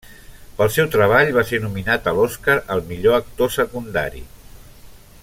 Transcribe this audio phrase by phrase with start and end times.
[0.59, 4.27] Pel seu treball va ser nominat a l'Oscar al millor actor secundari.